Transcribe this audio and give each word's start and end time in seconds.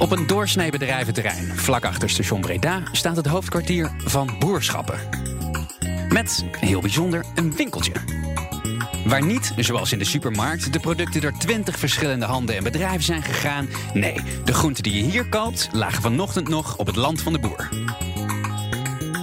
Op 0.00 0.10
een 0.10 0.26
doorsnee 0.26 0.70
bedrijventerrein, 0.70 1.46
vlak 1.54 1.84
achter 1.84 2.10
station 2.10 2.40
Breda, 2.40 2.82
staat 2.92 3.16
het 3.16 3.26
hoofdkwartier 3.26 3.90
van 4.04 4.36
Boerschappen. 4.38 4.98
Met, 6.08 6.44
heel 6.50 6.80
bijzonder, 6.80 7.24
een 7.34 7.56
winkeltje. 7.56 7.92
Waar 9.04 9.26
niet, 9.26 9.52
zoals 9.56 9.92
in 9.92 9.98
de 9.98 10.04
supermarkt, 10.04 10.72
de 10.72 10.80
producten 10.80 11.20
door 11.20 11.38
twintig 11.38 11.78
verschillende 11.78 12.26
handen 12.26 12.56
en 12.56 12.62
bedrijven 12.62 13.02
zijn 13.02 13.22
gegaan. 13.22 13.68
Nee, 13.94 14.20
de 14.44 14.54
groenten 14.54 14.82
die 14.82 14.94
je 14.94 15.10
hier 15.10 15.28
koopt, 15.28 15.68
lagen 15.72 16.02
vanochtend 16.02 16.48
nog 16.48 16.76
op 16.76 16.86
het 16.86 16.96
land 16.96 17.22
van 17.22 17.32
de 17.32 17.38
boer. 17.38 17.68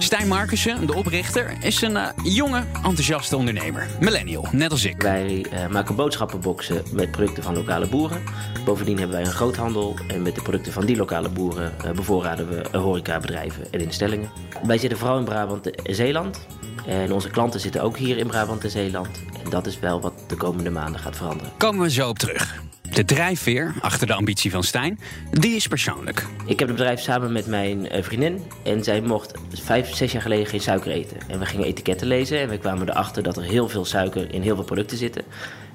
Stijn 0.08 0.28
Markussen, 0.28 0.86
de 0.86 0.94
oprichter, 0.94 1.56
is 1.60 1.82
een 1.82 1.96
eh, 1.96 2.08
jonge, 2.22 2.64
enthousiaste 2.74 3.36
ondernemer. 3.36 3.86
Millennial, 4.00 4.46
net 4.52 4.70
als 4.70 4.84
ik. 4.84 5.02
Wij 5.02 5.46
eh, 5.50 5.66
maken 5.66 5.94
boodschappenboxen 5.94 6.82
met 6.92 7.10
producten 7.10 7.42
van 7.42 7.54
lokale 7.54 7.88
boeren. 7.88 8.22
Bovendien 8.64 8.98
hebben 8.98 9.16
wij 9.16 9.26
een 9.26 9.32
groothandel 9.32 9.98
en 10.06 10.22
met 10.22 10.34
de 10.34 10.42
producten 10.42 10.72
van 10.72 10.86
die 10.86 10.96
lokale 10.96 11.28
boeren 11.28 11.72
uh, 11.84 11.90
bevoorraden 11.90 12.48
we 12.48 12.78
horecabedrijven 12.78 13.72
en 13.72 13.80
instellingen. 13.80 14.30
Wij 14.62 14.78
zitten 14.78 14.98
vooral 14.98 15.18
in 15.18 15.24
Brabant 15.24 15.70
en 15.82 15.94
Zeeland. 15.94 16.46
En 16.86 17.12
onze 17.12 17.30
klanten 17.30 17.60
zitten 17.60 17.82
ook 17.82 17.96
hier 17.96 18.18
in 18.18 18.26
Brabant 18.26 18.64
en 18.64 18.70
Zeeland. 18.70 19.08
En 19.44 19.50
dat 19.50 19.66
is 19.66 19.78
wel 19.78 20.00
wat 20.00 20.14
de 20.26 20.36
komende 20.36 20.70
maanden 20.70 21.00
gaat 21.00 21.16
veranderen. 21.16 21.52
Komen 21.56 21.82
we 21.82 21.90
zo 21.90 22.08
op 22.08 22.18
terug. 22.18 22.66
De 22.82 23.04
drijfveer 23.04 23.74
achter 23.80 24.06
de 24.06 24.14
ambitie 24.14 24.50
van 24.50 24.62
Stijn, 24.62 24.98
die 25.30 25.56
is 25.56 25.66
persoonlijk. 25.66 26.26
Ik 26.46 26.58
heb 26.58 26.68
het 26.68 26.76
bedrijf 26.76 27.00
samen 27.00 27.32
met 27.32 27.46
mijn 27.46 27.88
vriendin. 27.90 28.42
En 28.64 28.84
zij 28.84 29.00
mocht 29.00 29.38
vijf, 29.52 29.94
zes 29.94 30.12
jaar 30.12 30.22
geleden 30.22 30.46
geen 30.46 30.60
suiker 30.60 30.90
eten. 30.90 31.16
En 31.28 31.38
we 31.38 31.46
gingen 31.46 31.66
etiketten 31.66 32.06
lezen 32.06 32.40
en 32.40 32.48
we 32.48 32.58
kwamen 32.58 32.88
erachter 32.88 33.22
dat 33.22 33.36
er 33.36 33.42
heel 33.42 33.68
veel 33.68 33.84
suiker 33.84 34.34
in 34.34 34.42
heel 34.42 34.54
veel 34.54 34.64
producten 34.64 34.96
zitten. 34.98 35.22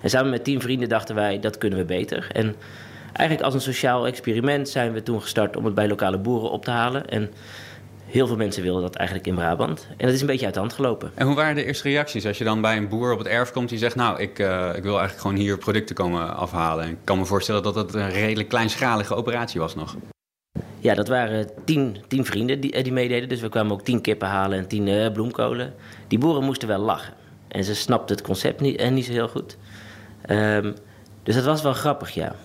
En 0.02 0.10
samen 0.10 0.32
met 0.32 0.44
tien 0.44 0.62
vrienden 0.62 0.90
dachten 0.90 1.16
wij, 1.16 1.40
dat 1.40 1.58
kunnen 1.58 1.80
we 1.80 1.86
beter. 1.86 2.28
En 2.32 2.56
eigenlijk 3.14 3.42
als 3.42 3.54
een 3.54 3.74
sociaal 3.74 4.08
experiment 4.08 4.70
zijn 4.70 4.94
we 4.94 5.04
toen 5.04 5.22
gestart 5.22 5.56
om 5.56 5.66
het 5.66 5.74
bij 5.74 5.88
lokale 5.88 6.18
boeren 6.18 6.52
op 6.52 6.64
te 6.64 6.72
halen. 6.72 7.10
En 7.10 7.32
Heel 8.14 8.28
veel 8.28 8.36
mensen 8.36 8.64
wilden 8.64 8.82
dat 8.82 8.96
eigenlijk 8.96 9.28
in 9.28 9.36
Brabant. 9.36 9.88
En 9.90 10.06
dat 10.06 10.16
is 10.16 10.22
een 10.22 10.28
beetje 10.28 10.46
uit 10.46 10.54
de 10.54 10.60
hand 10.60 10.74
gelopen. 10.74 11.12
En 11.16 11.26
hoe 11.26 11.36
waren 11.36 11.56
de 11.56 11.66
eerste 11.66 11.90
reacties 11.90 12.26
als 12.26 12.38
je 12.38 12.44
dan 12.44 12.62
bij 12.62 12.78
een 12.78 12.88
boer 12.88 13.12
op 13.12 13.18
het 13.18 13.28
erf 13.28 13.52
komt 13.52 13.70
die 13.70 13.78
zegt: 13.78 13.96
Nou, 13.96 14.22
ik, 14.22 14.40
uh, 14.40 14.72
ik 14.76 14.84
wil 14.84 14.98
eigenlijk 14.98 15.20
gewoon 15.20 15.36
hier 15.36 15.58
producten 15.58 15.96
komen 15.96 16.36
afhalen? 16.36 16.86
En 16.86 16.92
ik 16.92 16.98
kan 17.04 17.18
me 17.18 17.26
voorstellen 17.26 17.64
dat 17.64 17.74
dat 17.74 17.94
een 17.94 18.10
redelijk 18.10 18.50
kleinschalige 18.50 19.16
operatie 19.16 19.60
was 19.60 19.76
nog. 19.76 19.96
Ja, 20.80 20.94
dat 20.94 21.08
waren 21.08 21.50
tien, 21.66 21.98
tien 22.08 22.26
vrienden 22.26 22.60
die, 22.60 22.84
die 22.84 22.94
meededen. 22.94 23.30
Dus 23.30 23.42
we 23.42 23.50
kwamen 23.50 23.72
ook 23.72 23.84
tien 23.84 24.02
kippen 24.02 24.28
halen 24.28 24.58
en 24.58 24.68
tien 24.68 24.88
uh, 24.88 25.12
bloemkolen. 25.12 25.74
Die 26.08 26.20
boeren 26.20 26.44
moesten 26.44 26.68
wel 26.68 26.80
lachen. 26.80 27.14
En 27.48 27.64
ze 27.64 27.76
snapten 27.76 28.16
het 28.16 28.26
concept 28.26 28.62
niet, 28.62 28.78
en 28.78 28.94
niet 28.94 29.06
zo 29.06 29.12
heel 29.12 29.28
goed. 29.28 29.58
Um, 30.30 30.76
dus 31.24 31.36
dat 31.36 31.46
was 31.46 31.62
wel 31.62 31.74
grappig, 31.74 32.10
ja. 32.10 32.36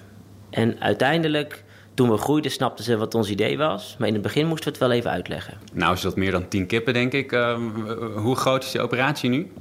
En 0.51 0.81
uiteindelijk 0.81 1.65
toen 1.99 2.11
we 2.11 2.17
groeiden 2.17 2.51
snapten 2.51 2.85
ze 2.85 2.97
wat 2.97 3.15
ons 3.15 3.31
idee 3.31 3.59
was. 3.59 3.97
Maar 3.99 4.09
in 4.09 4.15
het 4.15 4.23
begin 4.23 4.47
moesten 4.47 4.65
we 4.65 4.79
het 4.79 4.89
wel 4.89 4.97
even 4.99 5.11
uitleggen. 5.11 5.55
Nou 5.73 5.95
is 5.95 6.01
dat 6.01 6.17
meer 6.17 6.31
dan 6.31 6.49
10 6.49 6.67
kippen, 6.67 6.93
denk 6.93 7.13
ik. 7.13 7.33
Uh, 7.33 7.59
hoe 8.15 8.37
groot 8.37 8.65
is 8.65 8.71
die 8.71 8.81
operatie 8.81 9.31
nu? 9.31 9.53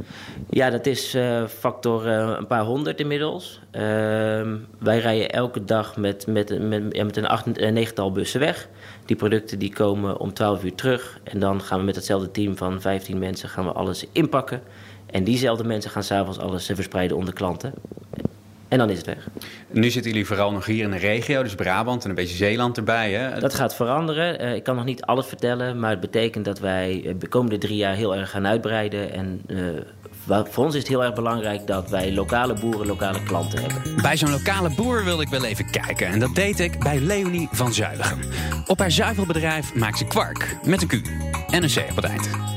Ja, 0.50 0.70
dat 0.70 0.86
is 0.86 1.16
uh, 1.16 1.48
factor 1.48 2.08
uh, 2.08 2.36
een 2.38 2.48
paar 2.48 2.64
honderd 2.64 3.00
inmiddels. 3.00 3.60
Ehm, 3.72 4.56
wij 4.80 5.00
rijden 5.00 5.30
elke 5.30 5.64
dag 5.64 5.98
met, 5.98 6.28
met, 6.28 6.60
met, 6.60 7.04
met 7.04 7.18
een 7.18 7.28
acht, 7.28 7.46
negental 7.46 8.12
bussen 8.12 8.40
weg. 8.40 8.70
Die 9.06 9.16
producten 9.16 9.60
die 9.60 9.74
komen 9.74 10.18
om 10.18 10.34
12 10.34 10.64
uur 10.64 10.76
terug. 10.76 11.20
En 11.24 11.40
dan 11.40 11.62
gaan 11.62 11.80
we 11.80 11.86
met 11.86 11.96
hetzelfde 11.96 12.32
team 12.32 12.58
van 12.58 12.82
15 12.82 13.20
mensen 13.20 13.50
gaan 13.50 13.66
we 13.66 13.72
alles 13.72 14.06
inpakken. 14.12 14.62
En 15.06 15.24
diezelfde 15.24 15.64
mensen 15.64 15.92
gaan 15.92 16.04
s'avonds 16.04 16.40
alles 16.40 16.66
verspreiden 16.66 17.18
onder 17.18 17.34
klanten. 17.34 17.74
En 18.68 18.78
dan 18.78 18.90
is 18.90 18.98
het 18.98 19.06
weg. 19.06 19.28
Nu 19.72 19.90
zitten 19.90 20.12
jullie 20.12 20.28
vooral 20.28 20.52
nog 20.52 20.66
hier 20.66 20.84
in 20.84 20.92
de 20.92 20.98
regio, 20.98 21.44
dus 21.44 21.56
Brabant 21.56 22.04
en 22.04 22.10
een 22.10 22.16
beetje 22.16 22.36
Zeeland 22.36 22.78
erbij. 22.78 23.12
Hè? 23.12 23.40
Dat 23.40 23.54
gaat 23.54 23.76
veranderen. 23.76 24.44
Uh, 24.44 24.56
ik 24.56 24.64
kan 24.64 24.76
nog 24.76 24.86
niet 24.86 25.02
alles 25.02 25.26
vertellen, 25.26 25.80
maar 25.80 25.90
het 25.90 26.00
betekent 26.00 26.46
dat 26.46 26.60
wij 26.60 27.04
eh, 27.06 27.14
de 27.20 27.28
komende 27.28 27.58
drie 27.58 27.78
jaar 27.78 27.96
heel 27.96 28.16
erg 28.16 28.30
gaan 28.30 28.48
uitbreiden. 28.48 29.12
En 29.14 29.42
uh, 29.48 29.60
voor 30.26 30.66
ons 30.66 30.74
is 30.74 30.80
het 30.80 30.90
heel 30.90 31.04
erg 31.04 31.14
belangrijk 31.14 31.68
dat 31.68 31.90
wij 31.90 32.14
lokale 32.14 32.54
boeren, 32.54 32.88
lokale 32.88 33.24
klanten 33.24 33.62
hebben. 33.62 34.02
Bij 34.02 34.18
zo'n 34.18 34.32
lokale 34.32 34.70
boer 34.76 35.04
wilde 35.04 35.22
ik 35.22 35.30
wel 35.30 35.46
even 35.46 35.72
kijken. 35.72 36.08
En 36.08 36.20
dat 36.20 36.36
deed 36.36 36.60
ik 36.60 36.80
bij 36.80 37.00
Leonie 37.00 37.48
van 37.52 37.74
Zuilichem. 37.74 38.20
Op 38.66 38.80
haar 38.80 38.92
zuivelbedrijf 38.92 39.76
maakt 39.76 39.98
ze 39.98 40.06
kwark 40.06 40.58
met 40.64 40.82
een 40.82 40.88
Q 40.88 40.94
en 41.52 41.64
een 41.64 41.70
C 41.70 41.90
op 41.90 41.96
het 41.96 42.06
eind. 42.06 42.57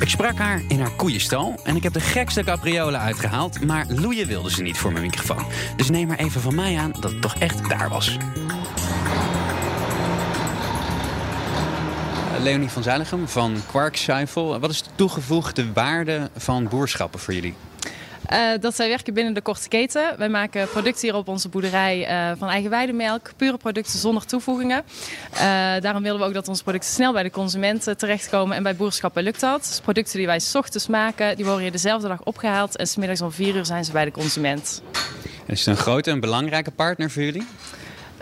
Ik 0.00 0.08
sprak 0.08 0.36
haar 0.36 0.62
in 0.68 0.80
haar 0.80 0.90
koeienstal 0.90 1.54
en 1.64 1.76
ik 1.76 1.82
heb 1.82 1.92
de 1.92 2.00
gekste 2.00 2.44
capriolen 2.44 3.00
uitgehaald, 3.00 3.64
maar 3.64 3.86
loeien 3.88 4.26
wilde 4.26 4.50
ze 4.50 4.62
niet 4.62 4.78
voor 4.78 4.92
mijn 4.92 5.04
microfoon. 5.04 5.46
Dus 5.76 5.90
neem 5.90 6.06
maar 6.06 6.18
even 6.18 6.40
van 6.40 6.54
mij 6.54 6.78
aan 6.78 6.92
dat 7.00 7.10
het 7.10 7.22
toch 7.22 7.34
echt 7.38 7.68
daar 7.68 7.88
was. 7.88 8.16
Leonie 12.40 12.68
van 12.68 12.82
Zuilichem 12.82 13.28
van 13.28 13.56
Kwarkzuivel. 13.66 14.58
Wat 14.58 14.70
is 14.70 14.82
de 14.82 14.90
toegevoegde 14.94 15.72
waarde 15.72 16.30
van 16.36 16.68
boerschappen 16.68 17.20
voor 17.20 17.34
jullie? 17.34 17.54
Uh, 18.32 18.38
dat 18.60 18.76
zij 18.76 18.88
werken 18.88 19.14
binnen 19.14 19.34
de 19.34 19.40
korte 19.40 19.68
keten. 19.68 20.14
Wij 20.18 20.28
maken 20.28 20.68
producten 20.68 21.08
hier 21.08 21.16
op 21.16 21.28
onze 21.28 21.48
boerderij 21.48 22.10
uh, 22.10 22.38
van 22.38 22.48
eigen 22.48 22.70
weidemelk. 22.70 23.30
Pure 23.36 23.56
producten 23.56 23.98
zonder 23.98 24.26
toevoegingen. 24.26 24.82
Uh, 25.32 25.40
daarom 25.80 26.02
willen 26.02 26.18
we 26.18 26.24
ook 26.24 26.34
dat 26.34 26.48
onze 26.48 26.62
producten 26.62 26.90
snel 26.90 27.12
bij 27.12 27.22
de 27.22 27.30
consumenten 27.30 27.96
terechtkomen. 27.96 28.56
En 28.56 28.62
bij 28.62 28.76
boerschappen 28.76 29.22
lukt 29.22 29.40
dat. 29.40 29.64
Dus 29.68 29.80
producten 29.80 30.18
die 30.18 30.26
wij 30.26 30.38
s 30.38 30.54
ochtends 30.54 30.86
maken, 30.86 31.36
die 31.36 31.44
worden 31.44 31.62
hier 31.62 31.72
dezelfde 31.72 32.08
dag 32.08 32.22
opgehaald. 32.22 32.76
En 32.76 32.86
smiddags 32.86 33.20
om 33.20 33.32
vier 33.32 33.56
uur 33.56 33.66
zijn 33.66 33.84
ze 33.84 33.92
bij 33.92 34.04
de 34.04 34.10
consument. 34.10 34.82
Is 35.46 35.58
het 35.58 35.76
een 35.76 35.82
grote 35.82 36.10
en 36.10 36.20
belangrijke 36.20 36.70
partner 36.70 37.10
voor 37.10 37.22
jullie? 37.22 37.46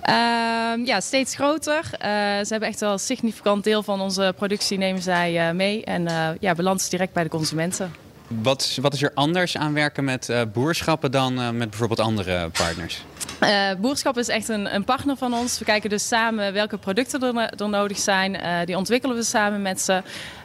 Uh, 0.09 0.87
ja, 0.87 1.01
steeds 1.01 1.35
groter. 1.35 1.85
Uh, 1.85 2.01
ze 2.45 2.47
hebben 2.49 2.69
echt 2.69 2.81
wel 2.81 2.93
een 2.93 2.99
significant 2.99 3.65
deel 3.65 3.83
van 3.83 4.01
onze 4.01 4.35
productie 4.37 4.79
nemen 4.79 5.03
zij 5.03 5.49
uh, 5.49 5.55
mee. 5.55 5.85
En 5.85 6.37
ja, 6.41 6.55
balans 6.55 6.89
direct 6.89 7.13
bij 7.13 7.23
de 7.23 7.29
consumenten. 7.29 8.06
Wat, 8.29 8.79
wat 8.81 8.95
is 8.95 9.03
er 9.03 9.11
anders 9.15 9.57
aan 9.57 9.73
werken 9.73 10.05
met 10.05 10.29
uh, 10.29 10.41
boerschappen 10.53 11.11
dan 11.11 11.41
uh, 11.41 11.51
met 11.51 11.71
bijvoorbeeld 11.71 12.01
andere 12.01 12.49
partners? 12.49 13.05
Uh, 13.43 13.71
boerschap 13.81 14.19
is 14.19 14.29
echt 14.29 14.49
een, 14.49 14.75
een, 14.75 14.85
partner 14.85 15.17
van 15.17 15.35
ons. 15.35 15.59
We 15.59 15.65
kijken 15.65 15.91
dus 15.91 16.09
samen 16.09 16.53
welke 16.53 16.79
producten 16.79 17.23
er, 17.23 17.51
er 17.61 17.69
nodig 17.69 17.99
zijn. 17.99 18.39
die 18.67 18.77
ontwikkelen 18.77 19.17
we 19.17 19.23
samen 19.23 19.63
met 19.63 19.81
ze. 19.81 20.03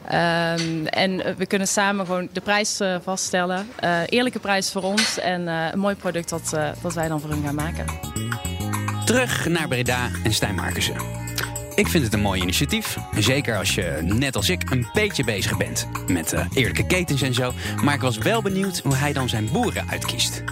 Ehm, 0.07 0.85
en 0.85 1.35
we 1.37 1.45
kunnen 1.45 1.67
samen 1.67 2.05
gewoon 2.05 2.29
de 2.31 2.41
prijs 2.41 2.79
vaststellen. 3.03 3.67
eerlijke 4.05 4.39
prijs 4.39 4.71
voor 4.71 4.83
ons 4.83 5.19
en 5.19 5.47
een 5.47 5.79
mooi 5.79 5.95
product 5.95 6.29
dat, 6.29 6.55
dat 6.81 6.93
wij 6.93 7.07
dan 7.07 7.21
voor 7.21 7.29
hun 7.29 7.43
gaan 7.43 7.55
maken. 7.55 7.85
Terug 9.05 9.47
naar 9.47 9.67
Breda 9.67 10.09
en 10.23 10.33
Stijn 10.33 10.55
Markussen. 10.55 11.20
Ik 11.75 11.87
vind 11.87 12.03
het 12.03 12.13
een 12.13 12.21
mooi 12.21 12.41
initiatief. 12.41 12.97
Zeker 13.17 13.57
als 13.57 13.75
je, 13.75 13.99
net 14.01 14.35
als 14.35 14.49
ik, 14.49 14.69
een 14.69 14.87
beetje 14.93 15.23
bezig 15.23 15.57
bent 15.57 15.87
met 16.07 16.33
uh, 16.33 16.45
eerlijke 16.53 16.85
ketens 16.85 17.21
en 17.21 17.33
zo. 17.33 17.51
Maar 17.83 17.93
ik 17.93 18.01
was 18.01 18.17
wel 18.17 18.41
benieuwd 18.41 18.79
hoe 18.79 18.95
hij 18.95 19.13
dan 19.13 19.29
zijn 19.29 19.49
boeren 19.51 19.89
uitkiest. 19.89 20.43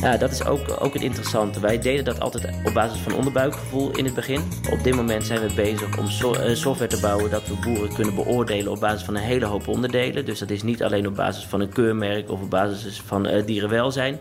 Ja, 0.00 0.16
dat 0.16 0.30
is 0.30 0.44
ook, 0.44 0.60
ook 0.78 0.92
het 0.92 1.02
interessante. 1.02 1.60
Wij 1.60 1.78
deden 1.78 2.04
dat 2.04 2.20
altijd 2.20 2.48
op 2.64 2.74
basis 2.74 2.98
van 3.00 3.14
onderbuikgevoel 3.14 3.90
in 3.90 4.04
het 4.04 4.14
begin. 4.14 4.40
Op 4.70 4.84
dit 4.84 4.94
moment 4.94 5.26
zijn 5.26 5.40
we 5.40 5.54
bezig 5.54 5.98
om 5.98 6.04
uh, 6.04 6.54
software 6.54 6.90
te 6.90 7.00
bouwen 7.00 7.30
dat 7.30 7.48
we 7.48 7.54
boeren 7.64 7.94
kunnen 7.94 8.14
beoordelen 8.14 8.72
op 8.72 8.80
basis 8.80 9.02
van 9.02 9.16
een 9.16 9.22
hele 9.22 9.46
hoop 9.46 9.68
onderdelen. 9.68 10.24
Dus 10.24 10.38
dat 10.38 10.50
is 10.50 10.62
niet 10.62 10.82
alleen 10.82 11.06
op 11.06 11.14
basis 11.14 11.44
van 11.44 11.60
een 11.60 11.72
keurmerk 11.72 12.30
of 12.30 12.40
op 12.40 12.50
basis 12.50 13.02
van 13.06 13.28
uh, 13.28 13.46
dierenwelzijn. 13.46 14.18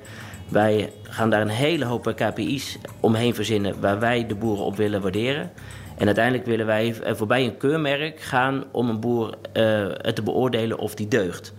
Wij 0.48 0.92
gaan 1.04 1.30
daar 1.30 1.42
een 1.42 1.48
hele 1.48 1.86
hoop 1.86 2.14
KPI's 2.16 2.78
omheen 3.00 3.36
verzinnen 3.36 3.80
waar 3.80 4.00
wij 4.00 4.28
de 4.28 4.36
boeren 4.36 4.66
op 4.66 4.76
willen 4.76 5.02
waarderen. 5.02 5.52
En 5.98 6.06
uiteindelijk 6.06 6.46
willen 6.46 6.66
wij 6.66 6.96
voorbij 7.04 7.46
een 7.46 7.58
keurmerk 7.58 8.20
gaan 8.20 8.64
om 8.72 8.90
een 8.90 9.00
boer 9.00 9.26
uh, 9.28 9.34
te 9.92 10.22
beoordelen 10.24 10.80
of 10.80 10.96
die 10.96 11.08
deugt. 11.08 11.54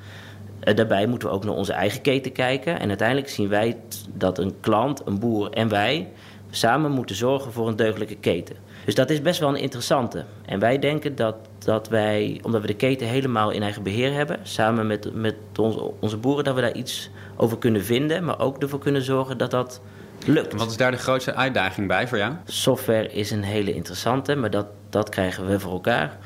Uh, 0.64 0.74
daarbij 0.74 1.06
moeten 1.06 1.28
we 1.28 1.34
ook 1.34 1.44
naar 1.44 1.54
onze 1.54 1.72
eigen 1.72 2.00
keten 2.00 2.32
kijken. 2.32 2.80
En 2.80 2.88
uiteindelijk 2.88 3.28
zien 3.28 3.48
wij 3.48 3.76
dat 4.14 4.38
een 4.38 4.54
klant, 4.60 5.02
een 5.04 5.18
boer 5.18 5.50
en 5.50 5.68
wij 5.68 6.08
samen 6.50 6.90
moeten 6.90 7.16
zorgen 7.16 7.52
voor 7.52 7.68
een 7.68 7.76
deugdelijke 7.76 8.16
keten. 8.16 8.56
Dus 8.84 8.94
dat 8.94 9.10
is 9.10 9.22
best 9.22 9.40
wel 9.40 9.48
een 9.48 9.60
interessante. 9.60 10.24
En 10.46 10.58
wij 10.58 10.78
denken 10.78 11.16
dat, 11.16 11.36
dat 11.58 11.88
wij, 11.88 12.40
omdat 12.42 12.60
we 12.60 12.66
de 12.66 12.74
keten 12.74 13.06
helemaal 13.06 13.50
in 13.50 13.62
eigen 13.62 13.82
beheer 13.82 14.12
hebben, 14.12 14.38
samen 14.42 14.86
met, 14.86 15.14
met 15.14 15.34
onze, 15.60 15.90
onze 16.00 16.16
boeren, 16.16 16.44
dat 16.44 16.54
we 16.54 16.60
daar 16.60 16.74
iets 16.74 17.10
over 17.36 17.58
kunnen 17.58 17.84
vinden, 17.84 18.24
maar 18.24 18.40
ook 18.40 18.62
ervoor 18.62 18.78
kunnen 18.78 19.02
zorgen 19.02 19.38
dat 19.38 19.50
dat 19.50 19.80
lukt. 20.24 20.52
Wat 20.52 20.70
is 20.70 20.76
daar 20.76 20.90
de 20.90 20.96
grootste 20.96 21.34
uitdaging 21.34 21.88
bij 21.88 22.08
voor 22.08 22.18
jou? 22.18 22.34
Software 22.44 23.12
is 23.12 23.30
een 23.30 23.42
hele 23.42 23.74
interessante, 23.74 24.34
maar 24.34 24.50
dat, 24.50 24.66
dat 24.90 25.08
krijgen 25.08 25.46
we 25.46 25.60
voor 25.60 25.72
elkaar. 25.72 26.18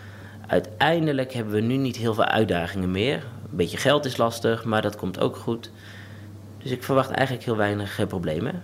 Uiteindelijk 0.47 1.33
hebben 1.33 1.55
we 1.55 1.61
nu 1.61 1.77
niet 1.77 1.97
heel 1.97 2.15
veel 2.15 2.25
uitdagingen 2.25 2.91
meer. 2.91 3.17
Een 3.17 3.57
beetje 3.57 3.77
geld 3.77 4.05
is 4.05 4.17
lastig, 4.17 4.65
maar 4.65 4.83
dat 4.83 4.97
komt 4.97 5.21
ook 5.21 5.37
goed. 5.37 5.71
Dus 6.59 6.71
ik 6.71 6.83
verwacht 6.83 7.11
eigenlijk 7.11 7.47
heel 7.47 7.57
weinig 7.57 8.07
problemen. 8.09 8.63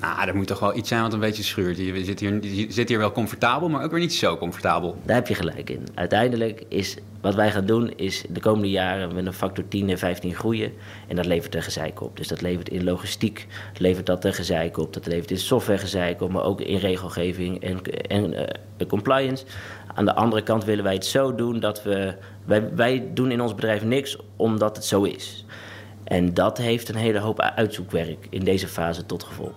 Nou, 0.00 0.28
er 0.28 0.36
moet 0.36 0.46
toch 0.46 0.58
wel 0.58 0.76
iets 0.76 0.88
zijn 0.88 1.02
wat 1.02 1.12
een 1.12 1.20
beetje 1.20 1.42
schuurt. 1.42 1.76
Je 1.76 2.04
zit 2.04 2.20
hier, 2.20 2.46
je 2.46 2.72
zit 2.72 2.88
hier 2.88 2.98
wel 2.98 3.12
comfortabel, 3.12 3.68
maar 3.68 3.84
ook 3.84 3.90
weer 3.90 4.00
niet 4.00 4.14
zo 4.14 4.36
comfortabel. 4.36 4.96
Daar 5.02 5.16
heb 5.16 5.28
je 5.28 5.34
gelijk 5.34 5.70
in. 5.70 5.86
Uiteindelijk 5.94 6.64
is 6.68 6.96
wat 7.20 7.34
wij 7.34 7.50
gaan 7.50 7.66
doen, 7.66 7.92
is 7.96 8.24
de 8.28 8.40
komende 8.40 8.70
jaren 8.70 9.14
met 9.14 9.26
een 9.26 9.32
factor 9.32 9.68
10 9.68 9.90
en 9.90 9.98
15 9.98 10.34
groeien. 10.34 10.72
En 11.08 11.16
dat 11.16 11.26
levert 11.26 11.54
er 11.54 11.62
gezeik 11.62 12.00
op. 12.00 12.16
Dus 12.16 12.28
dat 12.28 12.40
levert 12.40 12.68
in 12.68 12.84
logistiek, 12.84 13.46
levert 13.78 14.06
dat 14.06 14.24
er 14.24 14.34
gezeik 14.34 14.78
op. 14.78 14.92
Dat 14.92 15.06
levert 15.06 15.30
in 15.30 15.38
software 15.38 15.78
gezeik 15.78 16.20
op, 16.20 16.30
maar 16.30 16.44
ook 16.44 16.60
in 16.60 16.78
regelgeving 16.78 17.62
en, 17.62 17.82
en 18.08 18.32
uh, 18.32 18.86
compliance. 18.88 19.44
Aan 19.94 20.04
de 20.04 20.14
andere 20.14 20.42
kant 20.42 20.64
willen 20.64 20.84
wij 20.84 20.94
het 20.94 21.06
zo 21.06 21.34
doen 21.34 21.60
dat 21.60 21.82
we. 21.82 22.14
Wij, 22.44 22.74
wij 22.74 23.10
doen 23.14 23.30
in 23.30 23.40
ons 23.40 23.54
bedrijf 23.54 23.84
niks 23.84 24.18
omdat 24.36 24.76
het 24.76 24.84
zo 24.84 25.02
is. 25.02 25.44
En 26.04 26.34
dat 26.34 26.58
heeft 26.58 26.88
een 26.88 26.94
hele 26.94 27.18
hoop 27.18 27.40
uitzoekwerk 27.40 28.26
in 28.30 28.44
deze 28.44 28.68
fase 28.68 29.06
tot 29.06 29.22
gevolg. 29.22 29.54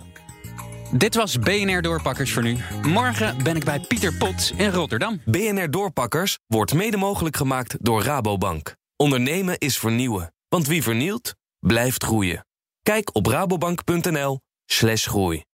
Dit 0.91 1.15
was 1.15 1.39
BNR 1.39 1.81
Doorpakkers 1.81 2.33
voor 2.33 2.43
nu. 2.43 2.57
Morgen 2.81 3.43
ben 3.43 3.55
ik 3.55 3.63
bij 3.63 3.79
Pieter 3.79 4.13
Pot 4.13 4.53
in 4.57 4.69
Rotterdam. 4.69 5.21
BNR 5.25 5.71
Doorpakkers 5.71 6.37
wordt 6.47 6.73
mede 6.73 6.97
mogelijk 6.97 7.35
gemaakt 7.35 7.75
door 7.79 8.03
Rabobank. 8.03 8.75
Ondernemen 8.95 9.57
is 9.57 9.77
vernieuwen, 9.77 10.33
want 10.49 10.67
wie 10.67 10.83
vernielt, 10.83 11.35
blijft 11.59 12.03
groeien. 12.03 12.45
Kijk 12.81 13.15
op 13.15 13.25
rabobank.nl/groei. 13.25 15.43